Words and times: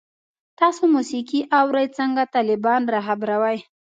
تاسو 0.59 0.83
موسیقی 0.95 1.39
اورئ؟ 1.59 1.85
څنګه، 1.97 2.23
طالبان 2.35 2.81
را 2.93 2.99
خبروئ 3.07 3.57